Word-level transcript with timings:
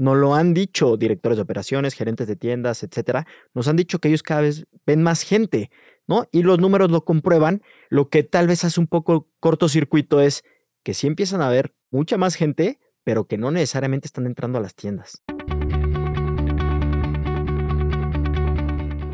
Nos 0.00 0.16
lo 0.16 0.34
han 0.34 0.54
dicho 0.54 0.96
directores 0.96 1.36
de 1.36 1.42
operaciones, 1.42 1.92
gerentes 1.92 2.26
de 2.26 2.34
tiendas, 2.34 2.82
etcétera. 2.82 3.26
Nos 3.52 3.68
han 3.68 3.76
dicho 3.76 3.98
que 3.98 4.08
ellos 4.08 4.22
cada 4.22 4.40
vez 4.40 4.66
ven 4.86 5.02
más 5.02 5.20
gente, 5.20 5.70
¿no? 6.06 6.26
Y 6.32 6.42
los 6.42 6.58
números 6.58 6.90
lo 6.90 7.04
comprueban. 7.04 7.60
Lo 7.90 8.08
que 8.08 8.22
tal 8.22 8.46
vez 8.46 8.64
hace 8.64 8.80
un 8.80 8.86
poco 8.86 9.28
cortocircuito 9.40 10.22
es 10.22 10.42
que 10.82 10.94
sí 10.94 11.06
empiezan 11.06 11.42
a 11.42 11.50
ver 11.50 11.74
mucha 11.90 12.16
más 12.16 12.34
gente, 12.34 12.78
pero 13.04 13.26
que 13.26 13.36
no 13.36 13.50
necesariamente 13.50 14.06
están 14.06 14.24
entrando 14.24 14.56
a 14.56 14.62
las 14.62 14.74
tiendas. 14.74 15.22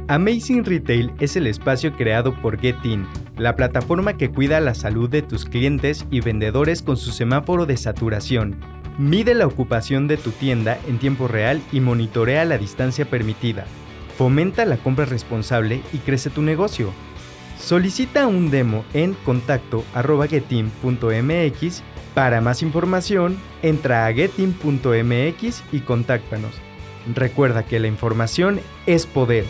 Amazing 0.07 0.65
Retail 0.65 1.13
es 1.19 1.35
el 1.35 1.49
espacio 1.49 1.97
creado 1.97 2.41
por 2.41 2.61
GetIn, 2.61 3.09
la 3.37 3.57
plataforma 3.57 4.17
que 4.17 4.31
cuida 4.31 4.61
la 4.61 4.77
salud 4.77 5.11
de 5.11 5.23
tus 5.23 5.47
clientes 5.47 6.07
y 6.13 6.21
vendedores 6.21 6.81
con 6.81 6.97
su 6.97 7.11
semáforo 7.11 7.67
de 7.67 7.77
saturación. 7.77 8.76
Mide 8.99 9.35
la 9.35 9.47
ocupación 9.47 10.09
de 10.09 10.17
tu 10.17 10.31
tienda 10.31 10.81
en 10.89 10.99
tiempo 10.99 11.29
real 11.29 11.61
y 11.71 11.81
monitorea 11.81 12.47
la 12.47 12.57
distancia 12.57 13.05
permitida. 13.05 13.67
Fomenta 14.17 14.65
la 14.65 14.79
compra 14.79 15.05
responsable 15.05 15.83
y 15.93 15.99
crece 15.99 16.31
tu 16.31 16.41
negocio. 16.41 16.95
Solicita 17.59 18.27
un 18.27 18.51
demo 18.51 18.87
en 18.95 19.13
contacto.getin.mx. 19.13 21.83
Para 22.15 22.41
más 22.41 22.63
información, 22.63 23.37
entra 23.61 24.07
a 24.07 24.15
getin.mx 24.15 25.63
y 25.73 25.81
contáctanos. 25.81 26.55
Recuerda 27.15 27.67
que 27.67 27.79
la 27.79 27.89
información 27.89 28.61
es 28.87 29.05
poder. 29.05 29.45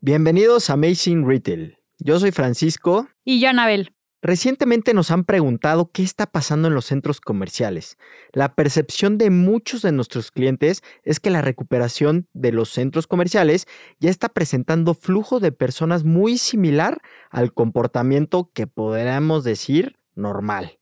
Bienvenidos 0.00 0.70
a 0.70 0.74
Amazing 0.74 1.26
Retail. 1.26 1.76
Yo 1.98 2.20
soy 2.20 2.30
Francisco. 2.30 3.08
Y 3.24 3.40
yo, 3.40 3.48
Anabel. 3.48 3.95
Recientemente 4.26 4.92
nos 4.92 5.12
han 5.12 5.22
preguntado 5.22 5.92
qué 5.92 6.02
está 6.02 6.26
pasando 6.26 6.66
en 6.66 6.74
los 6.74 6.86
centros 6.86 7.20
comerciales. 7.20 7.96
La 8.32 8.56
percepción 8.56 9.18
de 9.18 9.30
muchos 9.30 9.82
de 9.82 9.92
nuestros 9.92 10.32
clientes 10.32 10.82
es 11.04 11.20
que 11.20 11.30
la 11.30 11.42
recuperación 11.42 12.26
de 12.32 12.50
los 12.50 12.70
centros 12.70 13.06
comerciales 13.06 13.68
ya 14.00 14.10
está 14.10 14.28
presentando 14.28 14.94
flujo 14.94 15.38
de 15.38 15.52
personas 15.52 16.02
muy 16.02 16.38
similar 16.38 16.98
al 17.30 17.54
comportamiento 17.54 18.50
que 18.52 18.66
podríamos 18.66 19.44
decir 19.44 19.96
normal. 20.16 20.80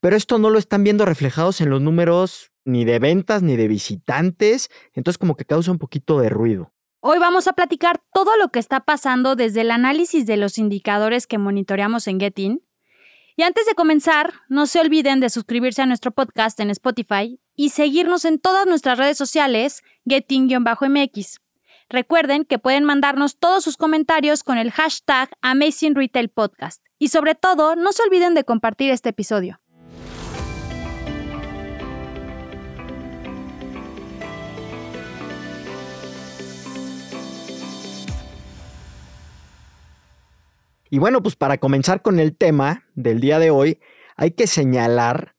Pero 0.00 0.16
esto 0.16 0.40
no 0.40 0.50
lo 0.50 0.58
están 0.58 0.82
viendo 0.82 1.04
reflejados 1.04 1.60
en 1.60 1.70
los 1.70 1.80
números 1.80 2.50
ni 2.64 2.84
de 2.84 2.98
ventas 2.98 3.40
ni 3.40 3.54
de 3.54 3.68
visitantes, 3.68 4.68
entonces 4.94 5.16
como 5.16 5.36
que 5.36 5.44
causa 5.44 5.70
un 5.70 5.78
poquito 5.78 6.18
de 6.18 6.28
ruido. 6.28 6.72
Hoy 7.00 7.20
vamos 7.20 7.46
a 7.46 7.52
platicar 7.52 8.02
todo 8.12 8.36
lo 8.36 8.48
que 8.48 8.58
está 8.58 8.80
pasando 8.80 9.36
desde 9.36 9.60
el 9.60 9.70
análisis 9.70 10.26
de 10.26 10.36
los 10.36 10.58
indicadores 10.58 11.28
que 11.28 11.38
monitoreamos 11.38 12.08
en 12.08 12.18
Getin. 12.18 12.64
Y 13.36 13.44
antes 13.44 13.66
de 13.66 13.76
comenzar, 13.76 14.32
no 14.48 14.66
se 14.66 14.80
olviden 14.80 15.20
de 15.20 15.30
suscribirse 15.30 15.80
a 15.80 15.86
nuestro 15.86 16.10
podcast 16.10 16.58
en 16.58 16.70
Spotify 16.70 17.40
y 17.54 17.68
seguirnos 17.68 18.24
en 18.24 18.40
todas 18.40 18.66
nuestras 18.66 18.98
redes 18.98 19.16
sociales, 19.16 19.84
Getin-MX. 20.06 21.40
Recuerden 21.88 22.44
que 22.44 22.58
pueden 22.58 22.82
mandarnos 22.82 23.38
todos 23.38 23.62
sus 23.62 23.76
comentarios 23.76 24.42
con 24.42 24.58
el 24.58 24.72
hashtag 24.72 25.30
Amazing 25.40 25.94
Retail 25.94 26.30
Podcast. 26.30 26.84
Y 26.98 27.08
sobre 27.08 27.36
todo, 27.36 27.76
no 27.76 27.92
se 27.92 28.02
olviden 28.02 28.34
de 28.34 28.42
compartir 28.42 28.90
este 28.90 29.10
episodio. 29.10 29.60
Y 40.90 40.98
bueno, 40.98 41.22
pues 41.22 41.36
para 41.36 41.58
comenzar 41.58 42.02
con 42.02 42.18
el 42.18 42.36
tema 42.36 42.86
del 42.94 43.20
día 43.20 43.38
de 43.38 43.50
hoy, 43.50 43.80
hay 44.16 44.32
que 44.32 44.46
señalar 44.46 45.34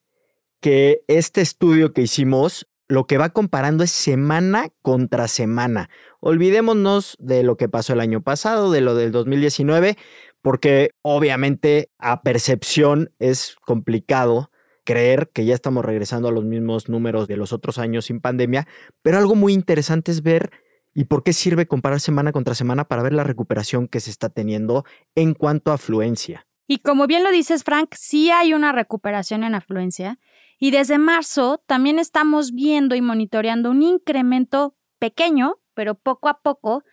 que 0.61 1.01
este 1.07 1.41
estudio 1.41 1.93
que 1.93 2.01
hicimos 2.01 2.67
lo 2.87 3.05
que 3.05 3.17
va 3.17 3.29
comparando 3.29 3.83
es 3.83 3.91
semana 3.91 4.69
contra 4.81 5.27
semana. 5.27 5.89
Olvidémonos 6.19 7.15
de 7.19 7.43
lo 7.43 7.55
que 7.55 7.69
pasó 7.69 7.93
el 7.93 7.99
año 7.99 8.21
pasado, 8.21 8.71
de 8.71 8.81
lo 8.81 8.95
del 8.95 9.11
2019, 9.11 9.95
porque 10.41 10.91
obviamente 11.01 11.91
a 11.99 12.23
percepción 12.23 13.11
es 13.19 13.55
complicado 13.65 14.51
creer 14.85 15.29
que 15.31 15.45
ya 15.45 15.53
estamos 15.53 15.85
regresando 15.85 16.29
a 16.29 16.31
los 16.31 16.45
mismos 16.45 16.89
números 16.89 17.27
de 17.27 17.37
los 17.37 17.53
otros 17.53 17.77
años 17.77 18.05
sin 18.05 18.21
pandemia, 18.21 18.67
pero 19.03 19.19
algo 19.19 19.35
muy 19.35 19.53
interesante 19.53 20.11
es 20.11 20.23
ver 20.23 20.49
¿Y 20.93 21.05
por 21.05 21.23
qué 21.23 21.33
sirve 21.33 21.67
comparar 21.67 21.99
semana 21.99 22.31
contra 22.31 22.55
semana 22.55 22.85
para 22.85 23.03
ver 23.03 23.13
la 23.13 23.23
recuperación 23.23 23.87
que 23.87 23.99
se 23.99 24.09
está 24.09 24.29
teniendo 24.29 24.85
en 25.15 25.33
cuanto 25.33 25.71
a 25.71 25.75
afluencia? 25.75 26.47
Y 26.67 26.79
como 26.79 27.07
bien 27.07 27.23
lo 27.23 27.31
dices, 27.31 27.63
Frank, 27.63 27.95
sí 27.95 28.31
hay 28.31 28.53
una 28.53 28.71
recuperación 28.71 29.43
en 29.43 29.55
afluencia. 29.55 30.19
Y 30.59 30.71
desde 30.71 30.97
marzo 30.97 31.63
también 31.65 31.99
estamos 31.99 32.51
viendo 32.51 32.95
y 32.95 33.01
monitoreando 33.01 33.71
un 33.71 33.81
incremento 33.81 34.75
pequeño, 34.99 35.55
pero 35.73 35.95
poco 35.95 36.27
a 36.27 36.41
poco, 36.41 36.83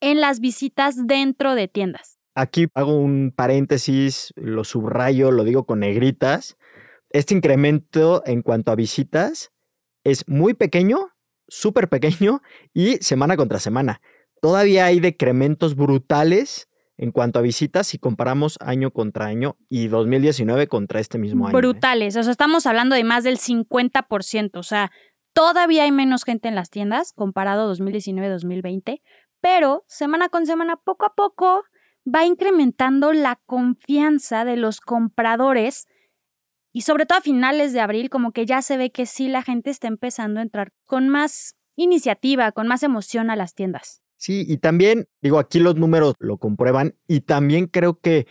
en 0.00 0.20
las 0.20 0.40
visitas 0.40 1.06
dentro 1.06 1.54
de 1.54 1.68
tiendas. 1.68 2.18
Aquí 2.34 2.66
hago 2.74 2.96
un 2.96 3.32
paréntesis, 3.34 4.32
lo 4.36 4.64
subrayo, 4.64 5.30
lo 5.30 5.44
digo 5.44 5.64
con 5.64 5.80
negritas. 5.80 6.56
Este 7.10 7.34
incremento 7.34 8.22
en 8.26 8.42
cuanto 8.42 8.72
a 8.72 8.74
visitas 8.74 9.52
es 10.02 10.26
muy 10.28 10.54
pequeño, 10.54 11.11
súper 11.48 11.88
pequeño 11.88 12.42
y 12.72 12.96
semana 12.98 13.36
contra 13.36 13.58
semana. 13.58 14.00
Todavía 14.40 14.86
hay 14.86 15.00
decrementos 15.00 15.76
brutales 15.76 16.68
en 16.96 17.10
cuanto 17.10 17.38
a 17.38 17.42
visitas 17.42 17.86
si 17.86 17.98
comparamos 17.98 18.58
año 18.60 18.92
contra 18.92 19.26
año 19.26 19.56
y 19.68 19.88
2019 19.88 20.68
contra 20.68 21.00
este 21.00 21.18
mismo 21.18 21.46
año. 21.46 21.56
¿eh? 21.56 21.60
Brutales, 21.60 22.16
o 22.16 22.22
sea, 22.22 22.32
estamos 22.32 22.66
hablando 22.66 22.94
de 22.94 23.04
más 23.04 23.24
del 23.24 23.38
50%, 23.38 24.50
o 24.54 24.62
sea, 24.62 24.90
todavía 25.32 25.84
hay 25.84 25.92
menos 25.92 26.24
gente 26.24 26.48
en 26.48 26.54
las 26.54 26.70
tiendas 26.70 27.12
comparado 27.12 27.72
2019-2020, 27.74 29.00
pero 29.40 29.84
semana 29.88 30.28
con 30.28 30.46
semana, 30.46 30.76
poco 30.76 31.06
a 31.06 31.14
poco, 31.14 31.64
va 32.06 32.24
incrementando 32.24 33.12
la 33.12 33.40
confianza 33.46 34.44
de 34.44 34.56
los 34.56 34.80
compradores 34.80 35.86
y 36.72 36.82
sobre 36.82 37.06
todo 37.06 37.18
a 37.18 37.22
finales 37.22 37.72
de 37.72 37.80
abril, 37.80 38.10
como 38.10 38.32
que 38.32 38.46
ya 38.46 38.62
se 38.62 38.76
ve 38.76 38.90
que 38.90 39.06
sí 39.06 39.28
la 39.28 39.42
gente 39.42 39.70
está 39.70 39.88
empezando 39.88 40.40
a 40.40 40.42
entrar 40.42 40.72
con 40.84 41.08
más 41.08 41.54
iniciativa, 41.76 42.52
con 42.52 42.66
más 42.66 42.82
emoción 42.82 43.30
a 43.30 43.36
las 43.36 43.54
tiendas. 43.54 44.02
Sí, 44.16 44.44
y 44.48 44.58
también, 44.58 45.08
digo, 45.20 45.38
aquí 45.38 45.58
los 45.58 45.76
números 45.76 46.14
lo 46.18 46.38
comprueban 46.38 46.94
y 47.08 47.20
también 47.22 47.66
creo 47.66 47.98
que 47.98 48.26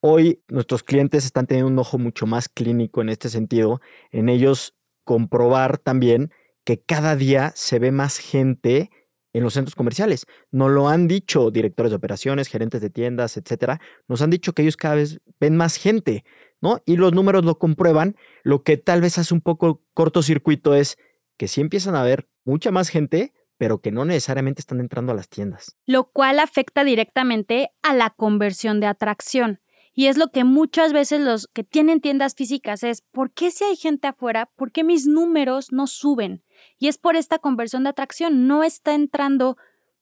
hoy 0.00 0.42
nuestros 0.48 0.82
clientes 0.82 1.24
están 1.24 1.46
teniendo 1.46 1.70
un 1.70 1.78
ojo 1.78 1.98
mucho 1.98 2.26
más 2.26 2.48
clínico 2.48 3.02
en 3.02 3.08
este 3.08 3.28
sentido, 3.28 3.80
en 4.10 4.28
ellos 4.28 4.74
comprobar 5.04 5.78
también 5.78 6.32
que 6.64 6.82
cada 6.82 7.16
día 7.16 7.52
se 7.54 7.78
ve 7.78 7.92
más 7.92 8.18
gente 8.18 8.90
en 9.32 9.42
los 9.42 9.54
centros 9.54 9.74
comerciales. 9.74 10.26
Nos 10.50 10.70
lo 10.70 10.88
han 10.88 11.08
dicho 11.08 11.50
directores 11.50 11.90
de 11.90 11.96
operaciones, 11.96 12.48
gerentes 12.48 12.80
de 12.80 12.90
tiendas, 12.90 13.36
etcétera. 13.36 13.80
Nos 14.06 14.22
han 14.22 14.30
dicho 14.30 14.52
que 14.52 14.62
ellos 14.62 14.76
cada 14.76 14.96
vez 14.96 15.20
ven 15.40 15.56
más 15.56 15.76
gente. 15.76 16.24
¿No? 16.60 16.82
Y 16.86 16.96
los 16.96 17.12
números 17.12 17.44
lo 17.44 17.58
comprueban. 17.58 18.16
Lo 18.42 18.62
que 18.62 18.76
tal 18.76 19.00
vez 19.00 19.18
hace 19.18 19.34
un 19.34 19.40
poco 19.40 19.82
cortocircuito 19.94 20.74
es 20.74 20.98
que 21.36 21.48
sí 21.48 21.60
empiezan 21.60 21.94
a 21.94 22.02
ver 22.02 22.28
mucha 22.44 22.70
más 22.70 22.88
gente, 22.88 23.32
pero 23.56 23.80
que 23.80 23.90
no 23.90 24.04
necesariamente 24.04 24.60
están 24.60 24.80
entrando 24.80 25.12
a 25.12 25.14
las 25.14 25.28
tiendas. 25.28 25.76
Lo 25.86 26.10
cual 26.10 26.38
afecta 26.38 26.84
directamente 26.84 27.70
a 27.82 27.94
la 27.94 28.10
conversión 28.10 28.80
de 28.80 28.86
atracción. 28.86 29.60
Y 29.92 30.06
es 30.06 30.16
lo 30.16 30.30
que 30.30 30.44
muchas 30.44 30.92
veces 30.92 31.20
los 31.20 31.48
que 31.48 31.64
tienen 31.64 32.00
tiendas 32.00 32.36
físicas 32.36 32.84
es, 32.84 33.02
¿por 33.02 33.32
qué 33.32 33.50
si 33.50 33.64
hay 33.64 33.74
gente 33.74 34.06
afuera? 34.06 34.48
¿Por 34.54 34.70
qué 34.70 34.84
mis 34.84 35.06
números 35.08 35.72
no 35.72 35.88
suben? 35.88 36.44
Y 36.78 36.86
es 36.86 36.98
por 36.98 37.16
esta 37.16 37.40
conversión 37.40 37.82
de 37.82 37.90
atracción. 37.90 38.46
No 38.46 38.62
está 38.62 38.94
entrando 38.94 39.56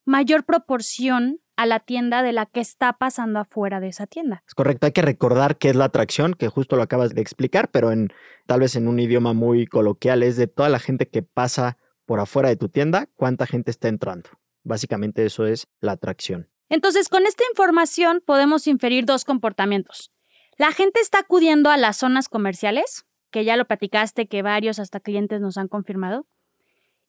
mayor 0.05 0.45
proporción 0.45 1.41
a 1.57 1.65
la 1.65 1.79
tienda 1.79 2.23
de 2.23 2.31
la 2.31 2.45
que 2.45 2.61
está 2.61 2.93
pasando 2.93 3.39
afuera 3.39 3.79
de 3.79 3.89
esa 3.89 4.07
tienda. 4.07 4.43
Es 4.47 4.53
correcto, 4.53 4.85
hay 4.85 4.93
que 4.93 5.01
recordar 5.01 5.57
qué 5.57 5.69
es 5.69 5.75
la 5.75 5.85
atracción, 5.85 6.33
que 6.35 6.47
justo 6.47 6.75
lo 6.75 6.83
acabas 6.83 7.13
de 7.13 7.21
explicar, 7.21 7.69
pero 7.69 7.91
en 7.91 8.13
tal 8.45 8.61
vez 8.61 8.75
en 8.75 8.87
un 8.87 8.99
idioma 8.99 9.33
muy 9.33 9.65
coloquial 9.65 10.23
es 10.23 10.37
de 10.37 10.47
toda 10.47 10.69
la 10.69 10.79
gente 10.79 11.09
que 11.09 11.23
pasa 11.23 11.77
por 12.05 12.19
afuera 12.19 12.49
de 12.49 12.55
tu 12.55 12.69
tienda, 12.69 13.09
cuánta 13.15 13.45
gente 13.45 13.71
está 13.71 13.89
entrando. 13.89 14.29
Básicamente 14.63 15.25
eso 15.25 15.45
es 15.45 15.67
la 15.81 15.93
atracción. 15.93 16.49
Entonces, 16.69 17.09
con 17.09 17.25
esta 17.25 17.43
información 17.49 18.21
podemos 18.25 18.67
inferir 18.67 19.05
dos 19.05 19.25
comportamientos. 19.25 20.11
La 20.57 20.71
gente 20.71 20.99
está 20.99 21.19
acudiendo 21.19 21.69
a 21.69 21.77
las 21.77 21.97
zonas 21.97 22.29
comerciales, 22.29 23.05
que 23.31 23.45
ya 23.45 23.57
lo 23.57 23.65
platicaste, 23.65 24.27
que 24.27 24.41
varios 24.41 24.79
hasta 24.79 24.99
clientes 24.99 25.41
nos 25.41 25.57
han 25.57 25.67
confirmado, 25.67 26.27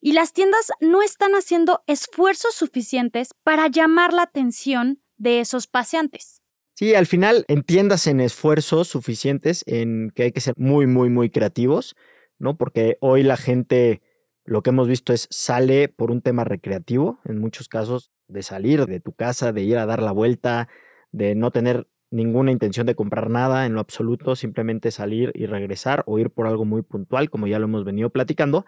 y 0.01 0.13
las 0.13 0.33
tiendas 0.33 0.71
no 0.79 1.01
están 1.01 1.33
haciendo 1.33 1.83
esfuerzos 1.87 2.53
suficientes 2.53 3.29
para 3.43 3.67
llamar 3.67 4.13
la 4.13 4.23
atención 4.23 5.01
de 5.17 5.39
esos 5.41 5.67
paseantes. 5.67 6.41
Sí, 6.75 6.95
al 6.95 7.07
final 7.07 7.43
entiendas 7.49 8.07
en 8.07 8.21
esfuerzos 8.21 8.87
suficientes 8.87 9.63
en 9.67 10.11
que 10.15 10.23
hay 10.23 10.31
que 10.31 10.39
ser 10.39 10.53
muy, 10.55 10.87
muy, 10.87 11.09
muy 11.09 11.29
creativos, 11.29 11.97
¿no? 12.37 12.55
Porque 12.55 12.97
hoy 13.01 13.23
la 13.23 13.35
gente, 13.35 14.01
lo 14.45 14.63
que 14.63 14.69
hemos 14.69 14.87
visto 14.87 15.11
es 15.11 15.27
sale 15.29 15.89
por 15.89 16.09
un 16.09 16.21
tema 16.21 16.45
recreativo, 16.45 17.19
en 17.25 17.39
muchos 17.39 17.67
casos, 17.67 18.11
de 18.29 18.43
salir 18.43 18.85
de 18.85 19.01
tu 19.01 19.11
casa, 19.11 19.51
de 19.51 19.63
ir 19.63 19.77
a 19.77 19.85
dar 19.85 20.01
la 20.01 20.13
vuelta, 20.13 20.69
de 21.11 21.35
no 21.35 21.51
tener 21.51 21.89
ninguna 22.11 22.53
intención 22.53 22.87
de 22.87 22.95
comprar 22.95 23.29
nada 23.29 23.65
en 23.65 23.73
lo 23.73 23.81
absoluto, 23.81 24.37
simplemente 24.37 24.91
salir 24.91 25.31
y 25.35 25.47
regresar 25.47 26.03
o 26.07 26.17
ir 26.17 26.29
por 26.29 26.47
algo 26.47 26.63
muy 26.63 26.81
puntual, 26.81 27.29
como 27.29 27.47
ya 27.47 27.59
lo 27.59 27.65
hemos 27.65 27.83
venido 27.83 28.09
platicando. 28.09 28.65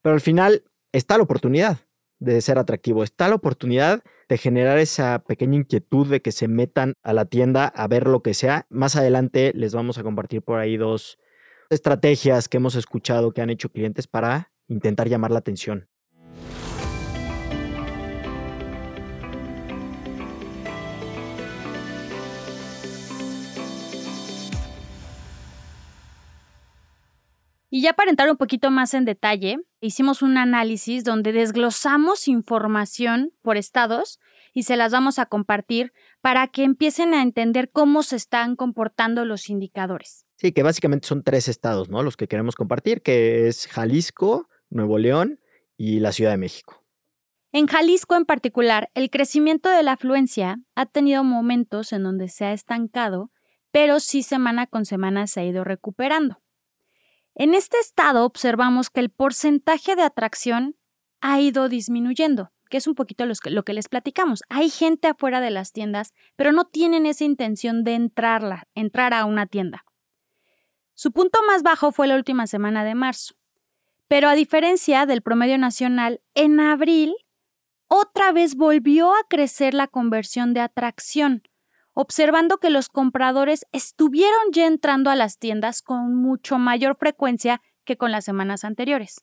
Pero 0.00 0.14
al 0.14 0.20
final 0.22 0.64
está 0.92 1.16
la 1.16 1.24
oportunidad 1.24 1.78
de 2.18 2.40
ser 2.40 2.58
atractivo, 2.58 3.02
está 3.02 3.28
la 3.28 3.34
oportunidad 3.34 4.02
de 4.28 4.38
generar 4.38 4.78
esa 4.78 5.20
pequeña 5.20 5.56
inquietud 5.56 6.06
de 6.06 6.22
que 6.22 6.32
se 6.32 6.48
metan 6.48 6.94
a 7.02 7.12
la 7.12 7.24
tienda 7.24 7.66
a 7.66 7.88
ver 7.88 8.06
lo 8.06 8.22
que 8.22 8.34
sea. 8.34 8.66
Más 8.68 8.96
adelante 8.96 9.52
les 9.54 9.74
vamos 9.74 9.98
a 9.98 10.02
compartir 10.02 10.42
por 10.42 10.58
ahí 10.58 10.76
dos 10.76 11.18
estrategias 11.70 12.48
que 12.48 12.58
hemos 12.58 12.74
escuchado 12.74 13.32
que 13.32 13.42
han 13.42 13.50
hecho 13.50 13.70
clientes 13.70 14.06
para 14.06 14.52
intentar 14.68 15.08
llamar 15.08 15.30
la 15.30 15.38
atención. 15.40 15.89
Y 27.72 27.82
ya 27.82 27.92
para 27.92 28.10
entrar 28.10 28.28
un 28.28 28.36
poquito 28.36 28.72
más 28.72 28.94
en 28.94 29.04
detalle, 29.04 29.58
hicimos 29.80 30.22
un 30.22 30.36
análisis 30.36 31.04
donde 31.04 31.32
desglosamos 31.32 32.26
información 32.26 33.32
por 33.42 33.56
estados 33.56 34.18
y 34.52 34.64
se 34.64 34.76
las 34.76 34.90
vamos 34.90 35.20
a 35.20 35.26
compartir 35.26 35.92
para 36.20 36.48
que 36.48 36.64
empiecen 36.64 37.14
a 37.14 37.22
entender 37.22 37.70
cómo 37.70 38.02
se 38.02 38.16
están 38.16 38.56
comportando 38.56 39.24
los 39.24 39.48
indicadores. 39.48 40.26
Sí, 40.36 40.50
que 40.50 40.64
básicamente 40.64 41.06
son 41.06 41.22
tres 41.22 41.46
estados, 41.46 41.88
¿no? 41.88 42.02
Los 42.02 42.16
que 42.16 42.26
queremos 42.26 42.56
compartir, 42.56 43.02
que 43.02 43.46
es 43.46 43.68
Jalisco, 43.68 44.48
Nuevo 44.68 44.98
León 44.98 45.38
y 45.76 46.00
la 46.00 46.10
Ciudad 46.10 46.32
de 46.32 46.38
México. 46.38 46.84
En 47.52 47.68
Jalisco 47.68 48.16
en 48.16 48.24
particular, 48.24 48.90
el 48.94 49.10
crecimiento 49.10 49.68
de 49.70 49.84
la 49.84 49.92
afluencia 49.92 50.58
ha 50.74 50.86
tenido 50.86 51.22
momentos 51.22 51.92
en 51.92 52.02
donde 52.02 52.28
se 52.28 52.46
ha 52.46 52.52
estancado, 52.52 53.30
pero 53.70 54.00
sí 54.00 54.24
semana 54.24 54.66
con 54.66 54.84
semana 54.84 55.28
se 55.28 55.40
ha 55.40 55.44
ido 55.44 55.62
recuperando. 55.62 56.40
En 57.40 57.54
este 57.54 57.78
estado 57.78 58.26
observamos 58.26 58.90
que 58.90 59.00
el 59.00 59.08
porcentaje 59.08 59.96
de 59.96 60.02
atracción 60.02 60.76
ha 61.22 61.40
ido 61.40 61.70
disminuyendo, 61.70 62.52
que 62.68 62.76
es 62.76 62.86
un 62.86 62.94
poquito 62.94 63.24
lo 63.24 63.62
que 63.62 63.72
les 63.72 63.88
platicamos. 63.88 64.42
Hay 64.50 64.68
gente 64.68 65.08
afuera 65.08 65.40
de 65.40 65.50
las 65.50 65.72
tiendas, 65.72 66.12
pero 66.36 66.52
no 66.52 66.66
tienen 66.66 67.06
esa 67.06 67.24
intención 67.24 67.82
de 67.82 67.94
entrarla, 67.94 68.64
entrar 68.74 69.14
a 69.14 69.24
una 69.24 69.46
tienda. 69.46 69.86
Su 70.92 71.12
punto 71.12 71.40
más 71.46 71.62
bajo 71.62 71.92
fue 71.92 72.08
la 72.08 72.16
última 72.16 72.46
semana 72.46 72.84
de 72.84 72.94
marzo. 72.94 73.36
Pero 74.06 74.28
a 74.28 74.34
diferencia 74.34 75.06
del 75.06 75.22
promedio 75.22 75.56
nacional, 75.56 76.20
en 76.34 76.60
abril 76.60 77.14
otra 77.88 78.32
vez 78.32 78.54
volvió 78.54 79.14
a 79.14 79.24
crecer 79.30 79.72
la 79.72 79.86
conversión 79.86 80.52
de 80.52 80.60
atracción, 80.60 81.42
observando 82.00 82.56
que 82.56 82.70
los 82.70 82.88
compradores 82.88 83.66
estuvieron 83.72 84.52
ya 84.52 84.66
entrando 84.66 85.10
a 85.10 85.16
las 85.16 85.38
tiendas 85.38 85.82
con 85.82 86.14
mucho 86.14 86.58
mayor 86.58 86.96
frecuencia 86.96 87.60
que 87.84 87.98
con 87.98 88.10
las 88.10 88.24
semanas 88.24 88.64
anteriores. 88.64 89.22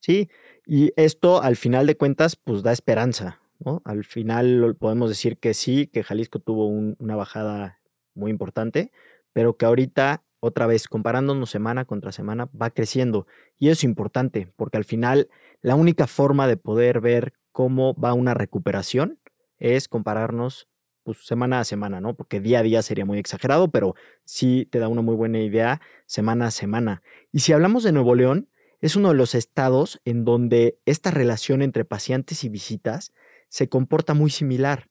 Sí, 0.00 0.30
y 0.66 0.92
esto 0.96 1.42
al 1.42 1.56
final 1.56 1.86
de 1.86 1.98
cuentas 1.98 2.36
pues 2.36 2.62
da 2.62 2.72
esperanza, 2.72 3.42
¿no? 3.58 3.82
Al 3.84 4.04
final 4.04 4.74
podemos 4.78 5.10
decir 5.10 5.36
que 5.36 5.52
sí, 5.52 5.86
que 5.86 6.02
Jalisco 6.02 6.38
tuvo 6.38 6.66
una 6.66 7.14
bajada 7.14 7.78
muy 8.14 8.30
importante, 8.30 8.90
pero 9.34 9.58
que 9.58 9.66
ahorita 9.66 10.24
otra 10.40 10.66
vez 10.66 10.88
comparándonos 10.88 11.50
semana 11.50 11.84
contra 11.84 12.10
semana 12.10 12.48
va 12.60 12.70
creciendo 12.70 13.26
y 13.58 13.68
eso 13.68 13.80
es 13.80 13.84
importante 13.84 14.50
porque 14.56 14.78
al 14.78 14.84
final 14.84 15.28
la 15.60 15.76
única 15.76 16.06
forma 16.06 16.48
de 16.48 16.56
poder 16.56 17.02
ver 17.02 17.34
cómo 17.52 17.94
va 17.94 18.14
una 18.14 18.32
recuperación 18.32 19.20
es 19.58 19.88
compararnos 19.88 20.68
pues, 21.02 21.18
semana 21.26 21.60
a 21.60 21.64
semana, 21.64 22.00
¿no? 22.00 22.14
Porque 22.14 22.40
día 22.40 22.60
a 22.60 22.62
día 22.62 22.82
sería 22.82 23.04
muy 23.04 23.18
exagerado, 23.18 23.70
pero 23.70 23.94
sí 24.24 24.68
te 24.70 24.78
da 24.78 24.88
una 24.88 25.02
muy 25.02 25.14
buena 25.14 25.40
idea 25.40 25.80
semana 26.06 26.46
a 26.46 26.50
semana. 26.50 27.02
Y 27.32 27.40
si 27.40 27.52
hablamos 27.52 27.82
de 27.84 27.92
Nuevo 27.92 28.14
León, 28.14 28.48
es 28.80 28.96
uno 28.96 29.10
de 29.10 29.14
los 29.14 29.34
estados 29.34 30.00
en 30.04 30.24
donde 30.24 30.78
esta 30.86 31.10
relación 31.10 31.62
entre 31.62 31.84
pacientes 31.84 32.44
y 32.44 32.48
visitas 32.48 33.12
se 33.48 33.68
comporta 33.68 34.14
muy 34.14 34.30
similar. 34.30 34.88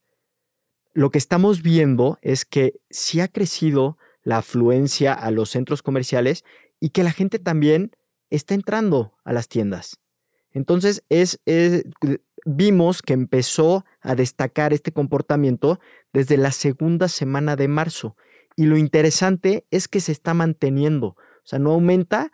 Lo 0.94 1.12
que 1.12 1.18
estamos 1.18 1.62
viendo 1.62 2.18
es 2.22 2.46
que 2.46 2.80
sí 2.90 3.19
ha 3.19 3.28
crecido 3.28 3.98
la 4.24 4.38
afluencia 4.38 5.13
a 5.13 5.31
los 5.31 5.50
centros 5.50 5.81
comerciales 5.81 6.46
y 6.80 6.90
que 6.90 7.04
la 7.04 7.12
gente 7.12 7.40
también 7.40 7.92
está 8.30 8.54
entrando 8.54 9.13
a 9.24 9.34
las 9.34 9.48
tiendas. 9.48 10.00
Entonces, 10.54 11.04
es, 11.10 11.40
vimos 12.46 13.02
que 13.02 13.14
empezó 13.14 13.86
a 14.02 14.16
destacar 14.16 14.74
este 14.74 14.92
comportamiento 14.92 15.80
desde 16.14 16.38
la 16.38 16.52
segunda 16.52 17.08
semana 17.08 17.56
de 17.56 17.68
marzo. 17.68 18.16
Y 18.56 18.66
lo 18.66 18.78
interesante 18.78 19.66
es 19.72 19.88
que 19.88 20.00
se 20.00 20.12
está 20.12 20.34
manteniendo. 20.34 21.08
O 21.08 21.46
sea, 21.46 21.60
no 21.60 21.72
aumenta, 21.72 22.32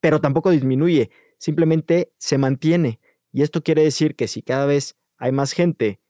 pero 0.00 0.20
tampoco 0.20 0.50
disminuye. 0.50 1.10
Simplemente 1.38 2.12
se 2.18 2.38
mantiene. 2.38 3.00
Y 3.32 3.42
esto 3.42 3.62
quiere 3.62 3.82
decir 3.82 4.16
que 4.16 4.28
si 4.28 4.42
cada 4.42 4.66
vez 4.66 4.96
hay 5.18 5.32
más 5.32 5.52
gente 5.52 6.00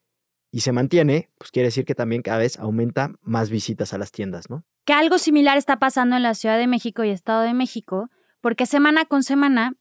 y 0.51 0.61
se 0.61 0.73
mantiene, 0.73 1.31
pues 1.39 1.51
quiere 1.51 1.69
decir 1.69 1.85
que 1.85 1.95
también 1.95 2.23
cada 2.23 2.39
vez 2.39 2.59
aumenta 2.59 3.13
más 3.23 3.51
visitas 3.51 3.93
a 3.93 3.99
las 3.99 4.13
tiendas, 4.13 4.51
¿no? 4.51 4.65
Que 4.85 4.93
algo 4.93 5.19
similar 5.19 5.57
está 5.57 5.79
pasando 5.79 6.17
en 6.17 6.23
la 6.23 6.35
Ciudad 6.35 6.59
de 6.59 6.67
México 6.67 7.03
y 7.05 7.11
Estado 7.11 7.43
de 7.43 7.55
México, 7.55 8.11
porque 8.41 8.67
semana 8.67 9.07
con 9.07 9.23
semana 9.23 9.75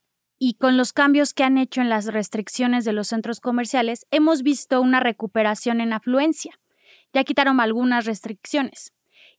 y 0.45 0.55
con 0.55 0.75
los 0.75 0.91
cambios 0.91 1.33
que 1.33 1.45
han 1.45 1.57
hecho 1.57 1.79
en 1.79 1.87
las 1.87 2.07
restricciones 2.07 2.83
de 2.83 2.91
los 2.91 3.07
centros 3.07 3.39
comerciales, 3.39 4.05
hemos 4.11 4.43
visto 4.43 4.81
una 4.81 4.99
recuperación 4.99 5.79
en 5.79 5.93
afluencia. 5.93 6.59
Ya 7.13 7.23
quitaron 7.23 7.61
algunas 7.61 8.03
restricciones. 8.03 8.91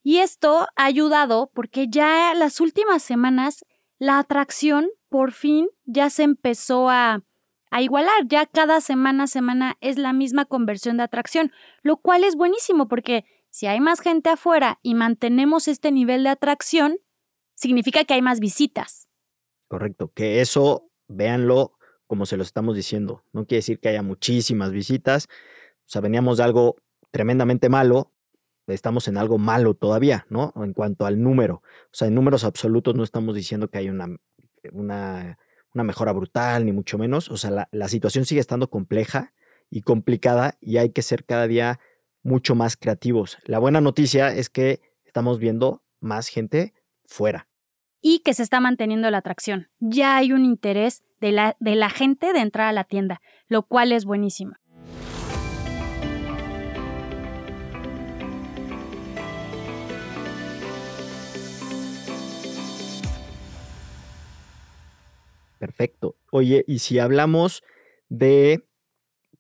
Y 0.03 0.21
esto 0.21 0.67
ha 0.77 0.85
ayudado 0.87 1.51
porque 1.53 1.89
ya 1.91 2.33
las 2.35 2.59
últimas 2.59 3.03
semanas 3.03 3.67
la 3.99 4.19
atracción 4.19 4.89
por 5.11 5.33
fin 5.33 5.69
ya 5.85 6.09
se 6.09 6.23
empezó 6.23 6.89
a, 6.89 7.23
a 7.71 7.83
igualar. 7.83 8.27
Ya 8.27 8.47
cada 8.47 8.81
semana 8.81 9.27
semana 9.27 9.77
es 9.83 9.99
la 9.99 10.15
misma 10.15 10.47
conversión 10.47 10.97
de 10.97 11.03
atracción, 11.03 11.53
lo 11.83 11.99
cual 11.99 12.25
es 12.25 12.35
buenísimo 12.35 12.89
porque 12.89 13.27
si 13.51 13.67
hay 13.67 13.79
más 13.79 14.01
gente 14.01 14.31
afuera 14.31 14.79
y 14.83 14.95
mantenemos 14.95 15.69
este 15.69 15.93
nivel 15.93 16.25
de 16.25 16.31
atracción, 16.31 16.97
significa 17.57 18.07
que 18.07 18.15
hay 18.15 18.23
más 18.23 18.41
visitas. 18.41 19.07
Correcto, 19.69 20.11
que 20.15 20.41
eso 20.41 20.91
véanlo 21.09 21.73
como 22.07 22.27
se 22.27 22.37
lo 22.37 22.43
estamos 22.43 22.77
diciendo. 22.77 23.25
No 23.33 23.47
quiere 23.47 23.59
decir 23.59 23.81
que 23.81 23.89
haya 23.89 24.03
muchísimas 24.03 24.71
visitas. 24.71 25.29
O 25.81 25.87
sea, 25.87 26.01
veníamos 26.01 26.39
de 26.39 26.45
algo 26.45 26.77
tremendamente 27.11 27.69
malo, 27.69 28.13
estamos 28.67 29.09
en 29.09 29.17
algo 29.17 29.39
malo 29.39 29.75
todavía, 29.75 30.27
¿no? 30.29 30.53
En 30.57 30.73
cuanto 30.73 31.07
al 31.07 31.23
número. 31.23 31.57
O 31.57 31.93
sea, 31.93 32.09
en 32.09 32.15
números 32.15 32.45
absolutos 32.45 32.95
no 32.95 33.05
estamos 33.05 33.35
diciendo 33.35 33.69
que 33.69 33.79
hay 33.79 33.89
una, 33.89 34.09
una, 34.73 35.39
una 35.75 35.85
mejora 35.85 36.13
brutal, 36.13 36.65
ni 36.65 36.73
mucho 36.73 36.99
menos. 36.99 37.31
O 37.31 37.37
sea, 37.37 37.69
la, 37.71 37.89
situación 37.89 38.25
sigue 38.25 38.41
estando 38.41 38.71
compleja 38.71 39.33
y 39.71 39.83
complicada 39.83 40.57
y 40.61 40.79
hay 40.79 40.91
que 40.91 41.03
ser 41.03 41.25
cada 41.25 41.47
día 41.47 41.81
mucho 42.23 42.55
más 42.55 42.77
creativos. 42.77 43.39
La 43.45 43.59
buena 43.59 43.81
noticia 43.81 44.35
es 44.35 44.49
que 44.49 44.81
estamos 45.05 45.39
viendo 45.39 45.83
más 46.01 46.29
gente 46.29 46.75
fuera 47.07 47.49
y 48.07 48.19
que 48.19 48.35
se 48.35 48.43
está 48.43 48.61
manteniendo 48.61 49.11
la 49.11 49.17
atracción. 49.17 49.71
Ya 49.81 50.19
hay 50.19 50.33
un 50.33 50.45
interés 50.45 51.03
de 51.23 51.33
la, 51.33 51.57
de 51.59 51.75
la 51.75 51.89
gente 51.89 52.35
de 52.35 52.41
entrar 52.41 52.69
a 52.69 52.73
la 52.73 52.85
tienda, 52.85 53.23
lo 53.49 53.63
cual 53.63 53.93
es 53.93 54.05
buenísimo. 54.05 54.57
Perfecto. 65.59 66.17
Oye, 66.31 66.63
y 66.69 66.81
si 66.81 66.99
hablamos 66.99 67.63
de 68.11 68.69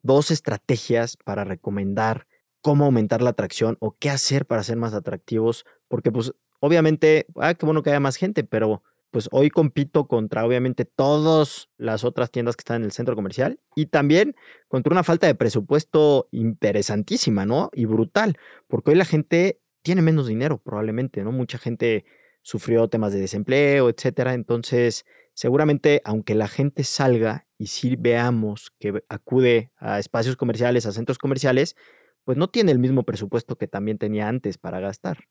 dos 0.00 0.30
estrategias 0.30 1.18
para 1.18 1.44
recomendar 1.44 2.26
cómo 2.62 2.86
aumentar 2.86 3.20
la 3.20 3.28
atracción 3.28 3.76
o 3.80 3.94
qué 3.98 4.08
hacer 4.08 4.46
para 4.46 4.62
ser 4.62 4.78
más 4.78 4.94
atractivos, 4.94 5.66
porque 5.86 6.10
pues 6.10 6.32
Obviamente, 6.66 7.26
ah, 7.36 7.52
qué 7.52 7.66
bueno 7.66 7.82
que 7.82 7.90
haya 7.90 8.00
más 8.00 8.16
gente, 8.16 8.42
pero 8.42 8.82
pues 9.10 9.28
hoy 9.32 9.50
compito 9.50 10.08
contra 10.08 10.46
obviamente 10.46 10.86
todas 10.86 11.68
las 11.76 12.04
otras 12.04 12.30
tiendas 12.30 12.56
que 12.56 12.62
están 12.62 12.76
en 12.78 12.84
el 12.84 12.92
centro 12.92 13.14
comercial 13.14 13.60
y 13.76 13.84
también 13.84 14.34
contra 14.66 14.90
una 14.90 15.04
falta 15.04 15.26
de 15.26 15.34
presupuesto 15.34 16.26
interesantísima, 16.32 17.44
¿no? 17.44 17.68
Y 17.74 17.84
brutal, 17.84 18.38
porque 18.66 18.92
hoy 18.92 18.96
la 18.96 19.04
gente 19.04 19.60
tiene 19.82 20.00
menos 20.00 20.26
dinero 20.26 20.56
probablemente, 20.56 21.22
¿no? 21.22 21.32
Mucha 21.32 21.58
gente 21.58 22.06
sufrió 22.40 22.88
temas 22.88 23.12
de 23.12 23.20
desempleo, 23.20 23.90
etcétera, 23.90 24.32
entonces 24.32 25.04
seguramente 25.34 26.00
aunque 26.06 26.34
la 26.34 26.48
gente 26.48 26.82
salga 26.82 27.46
y 27.58 27.66
sí 27.66 27.94
veamos 27.98 28.72
que 28.78 29.04
acude 29.10 29.70
a 29.76 29.98
espacios 29.98 30.36
comerciales, 30.36 30.86
a 30.86 30.92
centros 30.92 31.18
comerciales, 31.18 31.76
pues 32.24 32.38
no 32.38 32.48
tiene 32.48 32.72
el 32.72 32.78
mismo 32.78 33.02
presupuesto 33.02 33.56
que 33.56 33.68
también 33.68 33.98
tenía 33.98 34.28
antes 34.28 34.56
para 34.56 34.80
gastar. 34.80 35.26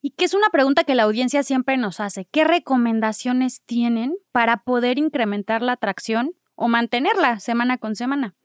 Y 0.00 0.10
que 0.10 0.24
es 0.24 0.34
una 0.34 0.48
pregunta 0.50 0.84
que 0.84 0.94
la 0.94 1.02
audiencia 1.04 1.42
siempre 1.42 1.76
nos 1.76 2.00
hace. 2.00 2.26
¿Qué 2.26 2.44
recomendaciones 2.44 3.62
tienen 3.64 4.16
para 4.32 4.58
poder 4.58 4.98
incrementar 4.98 5.62
la 5.62 5.72
atracción 5.72 6.32
o 6.54 6.68
mantenerla 6.68 7.40
semana 7.40 7.78
con 7.78 7.96
semana? 7.96 8.36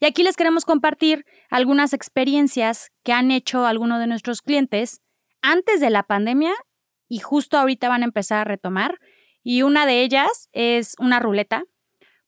Y 0.00 0.06
aquí 0.06 0.22
les 0.22 0.36
queremos 0.36 0.64
compartir 0.64 1.24
algunas 1.50 1.92
experiencias 1.92 2.90
que 3.02 3.12
han 3.12 3.30
hecho 3.30 3.66
algunos 3.66 3.98
de 3.98 4.06
nuestros 4.06 4.42
clientes 4.42 5.00
antes 5.42 5.80
de 5.80 5.90
la 5.90 6.04
pandemia 6.04 6.52
y 7.08 7.18
justo 7.18 7.58
ahorita 7.58 7.88
van 7.88 8.02
a 8.02 8.06
empezar 8.06 8.38
a 8.38 8.44
retomar. 8.44 8.98
Y 9.42 9.62
una 9.62 9.86
de 9.86 10.02
ellas 10.02 10.48
es 10.52 10.94
una 10.98 11.20
ruleta. 11.20 11.64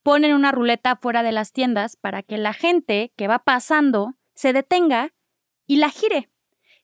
Ponen 0.03 0.35
una 0.35 0.53
ruleta 0.53 0.97
fuera 0.97 1.23
de 1.23 1.33
las 1.33 1.53
tiendas 1.53 1.97
para 1.97 2.23
que 2.23 2.39
la 2.39 2.55
gente 2.55 3.13
que 3.17 3.29
va 3.29 3.41
pasando 3.41 4.15
se 4.35 4.53
detenga 4.53 5.13
y 5.67 5.77
la 5.77 5.91
gire. 5.91 6.31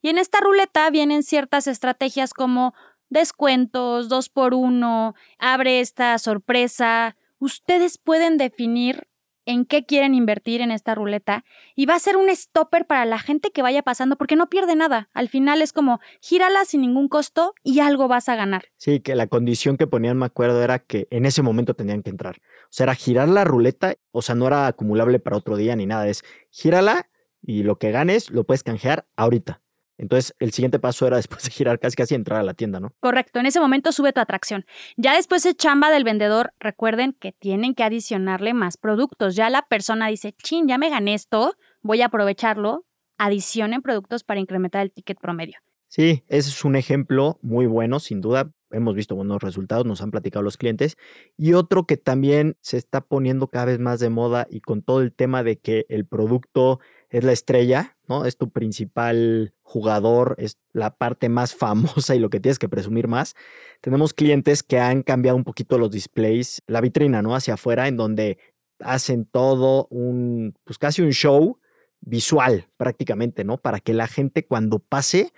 Y 0.03 0.09
en 0.09 0.19
esta 0.19 0.41
ruleta 0.41 0.89
vienen 0.91 1.23
ciertas 1.23 1.67
estrategias 1.67 2.33
como 2.35 2.75
descuentos, 3.09 4.09
dos 4.09 4.29
por 4.29 4.55
uno, 4.55 5.15
abre 5.39 5.81
esta 5.81 6.19
sorpresa. 6.19 7.17
Ustedes 7.39 7.99
pueden 7.99 8.39
definir 8.39 9.09
en 9.47 9.65
qué 9.65 9.87
quieren 9.87 10.15
invertir 10.15 10.61
en 10.61 10.73
esta 10.73 10.95
ruleta 10.95 11.45
y 11.75 11.87
va 11.87 11.95
a 11.95 12.01
ser 12.01 12.17
un 12.17 12.29
stopper 12.35 12.87
para 12.87 13.05
la 13.07 13.19
gente 13.19 13.53
que 13.53 13.63
vaya 13.63 13.83
pasando 13.83 14.17
porque 14.17 14.37
no 14.37 14.49
pierde 14.51 14.75
nada. 14.75 15.09
Al 15.15 15.29
final 15.29 15.63
es 15.63 15.73
como 15.73 16.01
gírala 16.21 16.65
sin 16.65 16.81
ningún 16.81 17.09
costo 17.09 17.55
y 17.63 17.79
algo 17.79 18.09
vas 18.09 18.29
a 18.29 18.35
ganar. 18.35 18.65
Sí, 18.77 19.01
que 19.01 19.15
la 19.15 19.29
condición 19.29 19.77
que 19.77 19.87
ponían, 19.87 20.19
me 20.19 20.27
acuerdo, 20.27 20.63
era 20.63 20.81
que 20.81 21.07
en 21.11 21.25
ese 21.25 21.43
momento 21.43 21.75
tenían 21.75 22.03
que 22.03 22.11
entrar. 22.11 22.39
O 22.65 22.71
sea, 22.71 22.85
era 22.85 22.95
girar 22.95 23.29
la 23.29 23.45
ruleta, 23.45 23.95
o 24.11 24.21
sea, 24.21 24.35
no 24.35 24.49
era 24.49 24.67
acumulable 24.67 25.21
para 25.21 25.37
otro 25.37 25.57
día 25.57 25.77
ni 25.77 25.87
nada, 25.87 26.09
es 26.09 26.25
gírala 26.51 27.09
y 27.41 27.63
lo 27.63 27.79
que 27.79 27.93
ganes 27.93 28.31
lo 28.31 28.45
puedes 28.45 28.65
canjear 28.65 29.07
ahorita. 29.17 29.63
Entonces, 29.99 30.35
el 30.39 30.53
siguiente 30.53 30.79
paso 30.79 31.07
era 31.07 31.17
después 31.17 31.45
de 31.45 31.51
girar 31.51 31.79
casi 31.79 31.97
casi 31.97 32.15
entrar 32.15 32.41
a 32.41 32.43
la 32.43 32.55
tienda, 32.55 32.81
¿no? 32.81 32.93
Correcto, 33.01 33.41
en 33.41 33.47
ese 33.47 33.61
momento 33.61 33.93
sube 33.93 34.13
tu 34.13 34.21
atracción. 34.21 34.65
Ya 34.97 35.15
después 35.15 35.43
de 35.43 35.55
chamba 35.55 35.91
del 35.91 36.05
vendedor, 36.05 36.53
recuerden 36.59 37.13
que 37.13 37.33
tienen 37.33 37.75
que 37.75 37.85
adicionarle 37.85 38.55
más 38.55 38.77
productos. 38.77 39.37
Ya 39.37 39.51
la 39.51 39.63
persona 39.63 40.09
dice, 40.09 40.35
chin, 40.43 40.69
ya 40.69 40.79
me 40.79 40.91
gané 40.91 41.15
esto, 41.15 41.55
voy 41.83 42.03
a 42.03 42.07
aprovecharlo. 42.07 42.85
Adicionen 43.19 43.81
productos 43.81 44.25
para 44.25 44.41
incrementar 44.41 44.83
el 44.83 44.93
ticket 44.93 45.19
promedio. 45.19 45.57
Sí, 45.89 46.25
ese 46.29 46.51
es 46.51 46.65
un 46.65 46.77
ejemplo 46.77 47.39
muy 47.41 47.67
bueno, 47.67 48.01
sin 48.01 48.21
duda. 48.21 48.53
Hemos 48.71 48.95
visto 48.95 49.15
buenos 49.15 49.43
resultados, 49.43 49.87
nos 49.87 50.03
han 50.03 50.11
platicado 50.11 50.43
los 50.43 50.59
clientes. 50.59 50.99
Y 51.39 51.55
otro 51.55 51.87
que 51.87 51.97
también 51.97 52.59
se 52.61 52.77
está 52.77 53.01
poniendo 53.01 53.49
cada 53.49 53.67
vez 53.67 53.79
más 53.79 54.01
de 54.01 54.11
moda 54.11 54.47
y 54.51 54.61
con 54.61 54.83
todo 54.83 55.01
el 55.01 55.15
tema 55.15 55.43
de 55.43 55.59
que 55.59 55.87
el 55.89 56.05
producto 56.05 56.81
es 57.11 57.25
la 57.25 57.33
estrella, 57.33 57.97
¿no? 58.09 58.25
Es 58.25 58.37
tu 58.37 58.51
principal 58.51 59.55
jugador, 59.63 60.35
es 60.39 60.59
la 60.73 60.97
parte 60.97 61.29
más 61.29 61.55
famosa 61.57 62.15
y 62.15 62.19
lo 62.19 62.31
que 62.31 62.41
tienes 62.41 62.59
que 62.59 62.69
presumir 62.69 63.09
más. 63.09 63.35
Tenemos 63.81 64.15
clientes 64.15 64.63
que 64.63 64.79
han 64.79 65.03
cambiado 65.03 65.37
un 65.37 65.45
poquito 65.45 65.79
los 65.79 65.91
displays, 65.91 66.63
la 66.67 66.81
vitrina, 66.81 67.23
¿no? 67.23 67.35
Hacia 67.35 67.55
afuera, 67.55 67.89
en 67.89 67.97
donde 67.97 68.39
hacen 68.81 69.25
todo 69.25 69.87
un, 69.91 70.55
pues 70.65 70.79
casi 70.79 71.03
un 71.03 71.13
show 71.13 71.59
visual 72.01 72.69
prácticamente, 72.77 73.45
¿no? 73.45 73.59
Para 73.59 73.81
que 73.81 73.95
la 73.95 74.07
gente 74.07 74.47
cuando 74.47 74.79
pase 74.79 75.33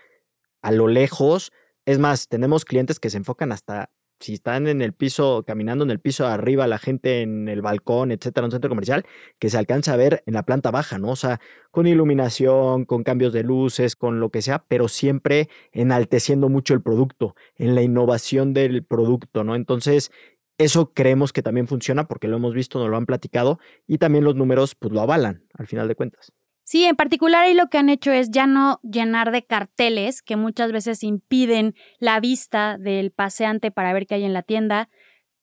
a 0.62 0.72
lo 0.72 0.88
lejos, 0.88 1.52
es 1.86 1.98
más, 1.98 2.28
tenemos 2.28 2.64
clientes 2.64 3.00
que 3.00 3.10
se 3.10 3.18
enfocan 3.18 3.52
hasta 3.52 3.90
si 4.20 4.34
están 4.34 4.66
en 4.66 4.82
el 4.82 4.92
piso, 4.92 5.44
caminando 5.46 5.84
en 5.84 5.90
el 5.90 6.00
piso 6.00 6.26
arriba, 6.26 6.66
la 6.66 6.78
gente 6.78 7.22
en 7.22 7.48
el 7.48 7.62
balcón, 7.62 8.10
etcétera, 8.12 8.44
en 8.44 8.46
un 8.46 8.50
centro 8.52 8.68
comercial, 8.70 9.04
que 9.38 9.50
se 9.50 9.58
alcanza 9.58 9.94
a 9.94 9.96
ver 9.96 10.22
en 10.26 10.34
la 10.34 10.44
planta 10.44 10.70
baja, 10.70 10.98
¿no? 10.98 11.10
O 11.10 11.16
sea, 11.16 11.40
con 11.70 11.86
iluminación, 11.86 12.84
con 12.84 13.04
cambios 13.04 13.32
de 13.32 13.42
luces, 13.42 13.96
con 13.96 14.20
lo 14.20 14.30
que 14.30 14.42
sea, 14.42 14.64
pero 14.68 14.88
siempre 14.88 15.48
enalteciendo 15.72 16.48
mucho 16.48 16.74
el 16.74 16.82
producto, 16.82 17.34
en 17.56 17.74
la 17.74 17.82
innovación 17.82 18.54
del 18.54 18.84
producto, 18.84 19.44
¿no? 19.44 19.54
Entonces, 19.54 20.10
eso 20.58 20.92
creemos 20.92 21.32
que 21.32 21.42
también 21.42 21.68
funciona 21.68 22.08
porque 22.08 22.28
lo 22.28 22.36
hemos 22.36 22.54
visto, 22.54 22.78
nos 22.80 22.90
lo 22.90 22.96
han 22.96 23.06
platicado 23.06 23.60
y 23.86 23.98
también 23.98 24.24
los 24.24 24.34
números, 24.34 24.74
pues 24.74 24.92
lo 24.92 25.00
avalan, 25.00 25.44
al 25.54 25.66
final 25.68 25.88
de 25.88 25.94
cuentas. 25.94 26.32
Sí, 26.68 26.84
en 26.84 26.96
particular 26.96 27.44
ahí 27.44 27.54
lo 27.54 27.68
que 27.68 27.78
han 27.78 27.88
hecho 27.88 28.12
es 28.12 28.30
ya 28.30 28.46
no 28.46 28.78
llenar 28.82 29.32
de 29.32 29.42
carteles 29.42 30.20
que 30.20 30.36
muchas 30.36 30.70
veces 30.70 31.02
impiden 31.02 31.74
la 31.98 32.20
vista 32.20 32.76
del 32.76 33.10
paseante 33.10 33.70
para 33.70 33.94
ver 33.94 34.06
qué 34.06 34.16
hay 34.16 34.24
en 34.24 34.34
la 34.34 34.42
tienda, 34.42 34.90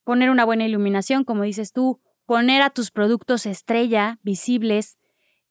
poner 0.03 0.29
una 0.29 0.45
buena 0.45 0.67
iluminación, 0.67 1.23
como 1.23 1.41
dices 1.41 1.71
tú, 1.71 1.99
poner 2.27 2.61
a 2.61 2.69
tus 2.69 2.91
productos 2.91 3.47
estrella 3.47 4.19
visibles 4.21 4.99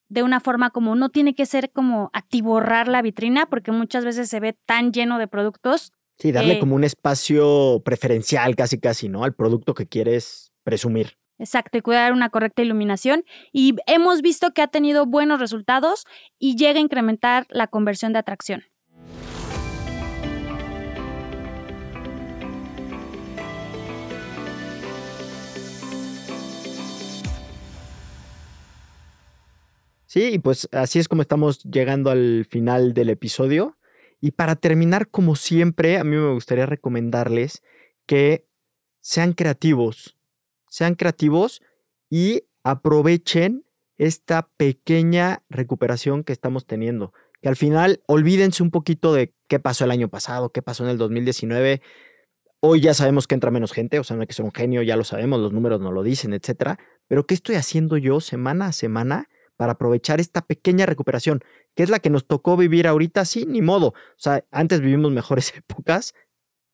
de 0.09 0.23
una 0.23 0.38
forma 0.38 0.71
como 0.71 0.95
no 0.95 1.09
tiene 1.09 1.35
que 1.35 1.45
ser 1.45 1.73
como 1.73 2.09
atiborrar 2.12 2.87
la 2.87 3.02
vitrina 3.02 3.47
porque 3.47 3.73
muchas 3.73 4.04
veces 4.04 4.28
se 4.28 4.38
ve 4.38 4.57
tan 4.66 4.93
lleno 4.93 5.19
de 5.19 5.26
productos. 5.26 5.90
Sí, 6.21 6.31
darle 6.31 6.61
como 6.61 6.76
un 6.76 6.85
espacio 6.85 7.83
preferencial 7.85 8.54
casi 8.54 8.78
casi, 8.78 9.09
¿no? 9.09 9.25
Al 9.25 9.35
producto 9.35 9.75
que 9.75 9.88
quieres 9.88 10.52
presumir. 10.62 11.19
Exacto, 11.38 11.79
y 11.79 11.81
cuidar 11.81 12.12
una 12.12 12.31
correcta 12.31 12.62
iluminación. 12.62 13.25
Y 13.53 13.76
hemos 13.87 14.23
visto 14.23 14.53
que 14.53 14.62
ha 14.62 14.69
tenido 14.69 15.07
buenos 15.07 15.41
resultados 15.41 16.07
y 16.38 16.57
llega 16.57 16.79
a 16.79 16.83
incrementar 16.83 17.47
la 17.50 17.67
conversión 17.67 18.12
de 18.12 18.21
atracción. 18.21 18.64
Sí, 30.14 30.35
y 30.35 30.38
pues 30.38 30.69
así 30.71 31.00
es 31.00 31.09
como 31.09 31.23
estamos 31.23 31.64
llegando 31.64 32.09
al 32.11 32.47
final 32.49 32.95
del 32.95 33.11
episodio. 33.11 33.76
Y 34.21 34.31
para 34.31 34.55
terminar, 34.55 35.09
como 35.09 35.35
siempre, 35.35 35.99
a 35.99 36.05
mí 36.05 36.14
me 36.14 36.33
gustaría 36.33 36.67
recomendarles 36.67 37.64
que 38.07 38.47
sean 39.00 39.33
creativos, 39.33 40.17
sean 40.75 40.97
creativos 40.97 41.62
y 42.11 42.49
aprovechen 42.64 43.64
esta 43.97 44.49
pequeña 44.57 45.45
recuperación 45.49 46.25
que 46.25 46.33
estamos 46.33 46.66
teniendo. 46.66 47.12
Que 47.40 47.49
al 47.49 47.54
final 47.54 48.02
olvídense 48.09 48.64
un 48.64 48.73
poquito 48.73 49.14
de 49.14 49.33
qué 49.47 49.61
pasó 49.61 49.85
el 49.85 49.93
año 49.93 50.09
pasado, 50.09 50.50
qué 50.50 50.62
pasó 50.62 50.83
en 50.83 50.90
el 50.90 50.99
2019. 50.99 51.81
Hoy 52.59 52.81
ya 52.81 52.93
sabemos 52.93 53.28
que 53.28 53.37
entra 53.37 53.52
menos 53.52 53.71
gente, 53.71 54.00
o 54.00 54.04
sea, 54.04 54.16
no 54.16 54.23
hay 54.23 54.26
que 54.26 54.35
ser 54.35 54.45
un 54.45 54.50
genio, 54.50 54.83
ya 54.83 54.97
lo 54.97 55.04
sabemos, 55.04 55.38
los 55.38 55.52
números 55.52 55.81
nos 55.81 55.93
lo 55.93 56.02
dicen, 56.02 56.33
etcétera. 56.33 56.81
Pero 57.07 57.25
¿qué 57.25 57.35
estoy 57.35 57.54
haciendo 57.54 57.97
yo 57.97 58.21
semana 58.21 58.66
a 58.66 58.73
semana 58.73 59.28
para 59.57 59.75
aprovechar 59.75 60.19
esta 60.19 60.40
pequeña 60.43 60.87
recuperación? 60.87 61.40
que 61.76 61.85
es 61.85 61.88
la 61.90 62.00
que 62.00 62.11
nos 62.11 62.26
tocó 62.26 62.57
vivir 62.57 62.88
ahorita? 62.88 63.25
Sí, 63.26 63.47
ni 63.47 63.62
modo. 63.62 63.88
O 63.88 63.95
sea, 64.16 64.45
antes 64.50 64.81
vivimos 64.81 65.12
mejores 65.12 65.54
épocas. 65.57 66.14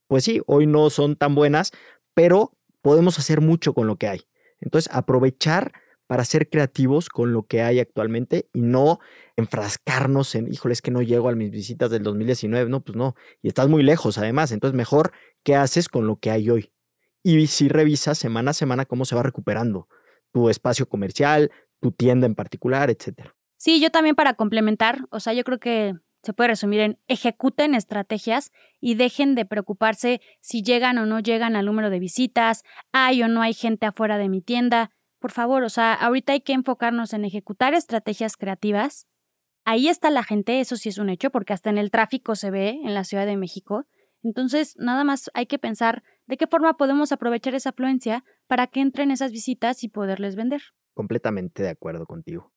Pues 0.09 0.25
sí, 0.25 0.41
hoy 0.47 0.67
no 0.67 0.89
son 0.89 1.17
tan 1.17 1.35
buenas, 1.35 1.73
pero 2.15 2.57
podemos 2.83 3.19
hacer 3.19 3.41
mucho 3.41 3.75
con 3.75 3.87
lo 3.87 3.97
que 3.97 4.09
hay. 4.09 4.23
Entonces, 4.61 4.93
aprovechar 4.93 5.73
para 6.07 6.25
ser 6.25 6.49
creativos 6.49 7.09
con 7.09 7.33
lo 7.33 7.45
que 7.45 7.63
hay 7.63 7.79
actualmente 7.79 8.49
y 8.53 8.63
no 8.63 8.99
enfrascarnos 9.37 10.35
en, 10.35 10.53
híjole, 10.53 10.73
es 10.73 10.83
que 10.83 10.91
no 10.91 11.03
llego 11.03 11.29
a 11.29 11.35
mis 11.35 11.51
visitas 11.51 11.91
del 11.91 12.03
2019. 12.03 12.69
No, 12.69 12.83
pues 12.83 12.97
no. 12.97 13.15
Y 13.43 13.49
estás 13.49 13.69
muy 13.69 13.83
lejos, 13.83 14.19
además. 14.19 14.51
Entonces, 14.51 14.77
mejor, 14.77 15.13
¿qué 15.45 15.55
haces 15.55 15.89
con 15.89 16.07
lo 16.07 16.17
que 16.17 16.31
hay 16.31 16.51
hoy? 16.51 16.73
Y 17.23 17.47
si 17.47 17.69
revisas 17.69 18.19
semana 18.19 18.51
a 18.51 18.55
semana 18.55 18.87
cómo 18.87 19.05
se 19.05 19.15
va 19.15 19.23
recuperando 19.23 19.89
tu 20.33 20.51
espacio 20.51 20.89
comercial, 20.89 21.51
tu 21.81 21.93
tienda 21.93 22.27
en 22.27 22.35
particular, 22.35 22.91
etcétera. 22.91 23.37
Sí, 23.57 23.81
yo 23.81 23.91
también 23.91 24.17
para 24.17 24.35
complementar, 24.35 25.07
o 25.11 25.21
sea, 25.21 25.33
yo 25.33 25.45
creo 25.45 25.59
que 25.59 25.95
se 26.23 26.33
puede 26.33 26.49
resumir 26.49 26.81
en 26.81 26.99
ejecuten 27.09 27.75
estrategias 27.75 28.53
y 28.81 28.95
dejen 28.95 29.35
de 29.35 29.45
preocuparse 29.45 30.21
si 30.41 30.63
llegan 30.63 30.99
o 30.99 31.07
no 31.07 31.21
llegan 31.21 31.57
al 31.57 31.67
número 31.67 31.91
de 31.91 31.99
visitas, 31.99 32.63
hay 32.93 33.23
o 33.23 33.29
no 33.29 33.43
hay 33.43 33.55
gente 33.55 33.87
afuera 33.87 34.19
de 34.19 34.29
mi 34.29 34.43
tienda. 34.43 34.91
Por 35.19 35.33
favor, 35.33 35.63
o 35.63 35.69
sea, 35.69 35.95
ahorita 35.95 36.33
hay 36.33 36.41
que 36.41 36.53
enfocarnos 36.53 37.13
en 37.13 37.25
ejecutar 37.25 37.75
estrategias 37.75 38.37
creativas. 38.37 39.07
Ahí 39.65 39.89
está 39.89 40.11
la 40.11 40.25
gente, 40.25 40.61
eso 40.61 40.77
sí 40.77 40.89
es 40.89 40.99
un 40.99 41.11
hecho, 41.11 41.31
porque 41.31 41.53
hasta 41.53 41.71
en 41.71 41.79
el 41.79 41.91
tráfico 41.91 42.35
se 42.35 42.51
ve 42.51 42.81
en 42.83 42.95
la 42.95 43.05
Ciudad 43.05 43.27
de 43.27 43.37
México. 43.37 43.87
Entonces, 44.23 44.75
nada 44.79 45.05
más 45.05 45.31
hay 45.35 45.47
que 45.47 45.59
pensar 45.59 46.03
de 46.27 46.37
qué 46.37 46.47
forma 46.47 46.77
podemos 46.77 47.13
aprovechar 47.13 47.55
esa 47.55 47.71
afluencia 47.71 48.25
para 48.47 48.67
que 48.67 48.81
entren 48.81 49.11
esas 49.11 49.33
visitas 49.33 49.85
y 49.85 49.89
poderles 49.89 50.37
vender. 50.37 50.63
Completamente 50.95 51.63
de 51.63 51.71
acuerdo 51.71 52.07
contigo. 52.07 52.53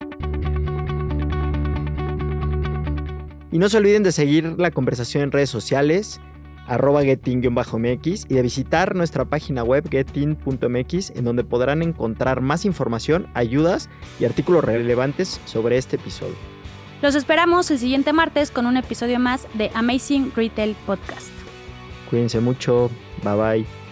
Y 3.53 3.59
no 3.59 3.69
se 3.69 3.77
olviden 3.77 4.01
de 4.01 4.11
seguir 4.11 4.55
la 4.57 4.71
conversación 4.71 5.21
en 5.21 5.31
redes 5.31 5.51
sociales, 5.51 6.19
arroba 6.65 7.03
getin-mx 7.03 8.25
y 8.27 8.33
de 8.33 8.41
visitar 8.41 8.95
nuestra 8.95 9.25
página 9.25 9.63
web 9.63 9.87
getin.mx 9.91 11.11
en 11.11 11.23
donde 11.23 11.43
podrán 11.43 11.83
encontrar 11.83 12.41
más 12.41 12.65
información, 12.65 13.27
ayudas 13.35 13.91
y 14.19 14.25
artículos 14.25 14.63
relevantes 14.63 15.39
sobre 15.45 15.77
este 15.77 15.97
episodio. 15.97 16.33
Los 17.03 17.13
esperamos 17.13 17.69
el 17.69 17.77
siguiente 17.77 18.11
martes 18.11 18.49
con 18.49 18.65
un 18.65 18.75
episodio 18.75 19.19
más 19.19 19.47
de 19.53 19.69
Amazing 19.75 20.31
Retail 20.35 20.75
Podcast. 20.87 21.29
Cuídense 22.09 22.39
mucho, 22.39 22.89
bye 23.23 23.35
bye. 23.35 23.82